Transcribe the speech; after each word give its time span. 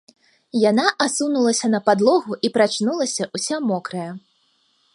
Яна 0.69 0.85
асунулася 1.05 1.67
на 1.75 1.81
падлогу 1.89 2.33
і 2.49 2.51
прачнулася 2.55 3.23
ўся 3.39 3.55
мокрая. 3.73 4.11